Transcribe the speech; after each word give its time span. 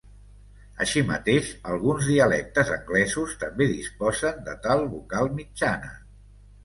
Així 0.85 1.03
mateix, 1.09 1.51
alguns 1.73 2.07
dialectes 2.13 2.73
anglesos 2.77 3.35
també 3.45 3.67
disposen 3.75 4.41
de 4.49 4.57
tal 4.65 4.83
vocal 4.95 5.31
mitjana. 5.43 5.93